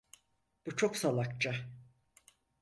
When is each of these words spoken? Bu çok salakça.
Bu 0.65 0.75
çok 0.75 0.97
salakça. 0.97 1.55